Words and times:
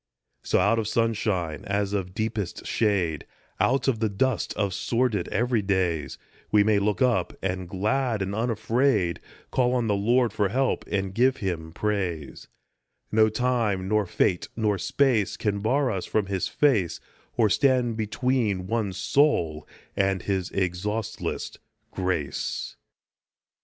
So 0.41 0.57
out 0.57 0.79
of 0.79 0.87
sunshine 0.87 1.63
as 1.65 1.93
of 1.93 2.15
deepest 2.15 2.65
shade, 2.65 3.27
Out 3.59 3.87
of 3.87 3.99
the 3.99 4.09
dust 4.09 4.51
of 4.55 4.73
sordid 4.73 5.27
every 5.27 5.61
days, 5.61 6.17
We 6.51 6.63
may 6.63 6.79
look 6.79 7.03
up, 7.03 7.33
and, 7.43 7.69
glad 7.69 8.23
and 8.23 8.33
unafraid, 8.33 9.19
Call 9.51 9.75
on 9.75 9.85
the 9.85 9.93
Lord 9.93 10.33
for 10.33 10.49
help, 10.49 10.85
and 10.89 11.13
give 11.13 11.37
him 11.37 11.71
praise; 11.71 12.47
No 13.11 13.29
time 13.29 13.87
nor 13.87 14.07
fate 14.07 14.47
nor 14.55 14.79
space 14.79 15.37
can 15.37 15.59
bar 15.59 15.91
us 15.91 16.07
from 16.07 16.25
his 16.25 16.47
face, 16.47 16.99
Or 17.37 17.47
stand 17.47 17.95
between 17.95 18.65
one 18.65 18.93
soul 18.93 19.67
and 19.95 20.23
his 20.23 20.49
exhaustless 20.49 21.57
grace. 21.91 22.75